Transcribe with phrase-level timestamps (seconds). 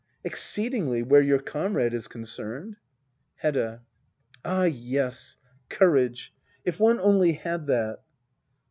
[0.23, 2.75] Exceedingly— where your comrade is concerned.
[3.35, 3.83] Hedda.
[4.43, 5.37] Ah yes—
[5.69, 6.33] courage!
[6.65, 7.99] If one only had that